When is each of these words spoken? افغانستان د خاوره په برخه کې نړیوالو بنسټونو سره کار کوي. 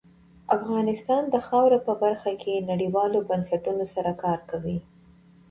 افغانستان 0.57 1.21
د 1.29 1.35
خاوره 1.47 1.79
په 1.87 1.93
برخه 2.03 2.31
کې 2.41 2.65
نړیوالو 2.71 3.19
بنسټونو 3.29 3.85
سره 3.93 4.11
کار 4.23 4.39
کوي. 4.51 4.77